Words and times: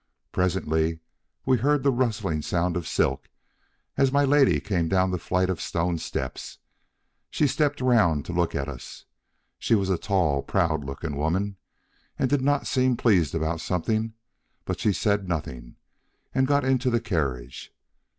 Presently 0.31 0.99
we 1.45 1.57
heard 1.57 1.83
the 1.83 1.91
rustling 1.91 2.41
sound 2.41 2.75
of 2.75 2.87
silk 2.87 3.29
as 3.97 4.11
my 4.11 4.25
lady 4.25 4.59
came 4.59 4.89
down 4.89 5.11
the 5.11 5.19
flight 5.19 5.47
of 5.47 5.61
stone 5.61 5.99
steps. 5.99 6.57
She 7.29 7.45
stepped 7.45 7.81
round 7.81 8.25
to 8.25 8.33
look 8.33 8.55
at 8.55 8.67
us; 8.67 9.05
she 9.59 9.75
was 9.75 9.91
a 9.91 9.99
tall, 9.99 10.41
proud 10.41 10.83
looking 10.83 11.15
woman, 11.15 11.57
and 12.17 12.31
did 12.31 12.41
not 12.41 12.65
seem 12.65 12.97
pleased 12.97 13.35
about 13.35 13.61
something, 13.61 14.15
but 14.65 14.79
she 14.79 14.91
said 14.91 15.29
nothing, 15.29 15.75
and 16.33 16.47
got 16.47 16.65
into 16.65 16.89
the 16.89 16.99
carriage. 16.99 17.71